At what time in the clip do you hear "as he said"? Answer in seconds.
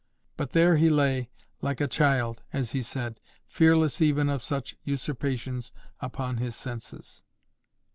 2.51-3.19